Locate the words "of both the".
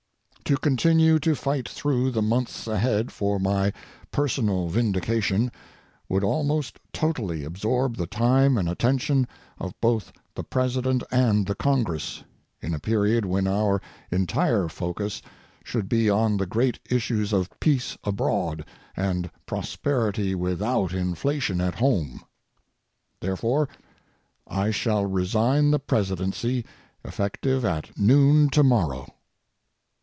9.59-10.43